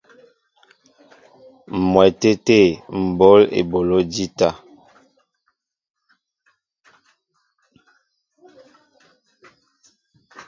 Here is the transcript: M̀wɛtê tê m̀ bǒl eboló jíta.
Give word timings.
M̀wɛtê 1.89 2.31
tê 2.45 2.61
m̀ 2.99 3.07
bǒl 3.17 3.41
eboló 3.59 3.99
jíta. 4.13 4.49